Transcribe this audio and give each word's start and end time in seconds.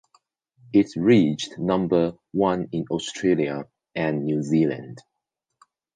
It 0.73 0.95
reached 0.95 1.59
number 1.59 2.13
one 2.31 2.69
in 2.71 2.85
Australia 2.89 3.65
and 3.93 4.23
New 4.25 4.41
Zealand. 4.41 4.97